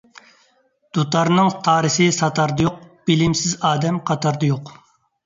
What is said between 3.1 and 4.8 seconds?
بىلىمسىز ئادەم قاتاردا يوق.